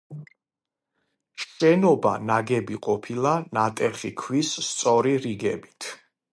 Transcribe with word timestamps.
შენობა 1.43 2.15
ნაგები 2.31 2.79
ყოფილა 2.89 3.35
ნატეხი 3.59 4.13
ქვის 4.25 4.53
სწორი 4.73 5.15
რიგებით. 5.29 5.93